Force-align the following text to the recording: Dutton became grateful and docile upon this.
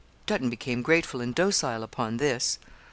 Dutton 0.25 0.49
became 0.49 0.81
grateful 0.81 1.21
and 1.21 1.35
docile 1.35 1.83
upon 1.83 2.17
this. 2.17 2.57